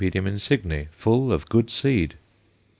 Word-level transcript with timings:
insigne_ 0.03 0.87
full 0.89 1.31
of 1.31 1.47
good 1.47 1.69
seed. 1.69 2.15